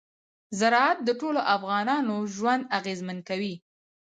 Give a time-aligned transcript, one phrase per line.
[0.59, 3.55] زراعت د ټولو افغانانو ژوند اغېزمن کوي.